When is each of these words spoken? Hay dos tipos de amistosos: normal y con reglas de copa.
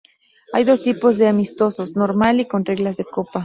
Hay 0.53 0.63
dos 0.63 0.81
tipos 0.81 1.19
de 1.19 1.27
amistosos: 1.27 1.95
normal 1.95 2.39
y 2.39 2.47
con 2.47 2.65
reglas 2.65 2.97
de 2.97 3.05
copa. 3.05 3.39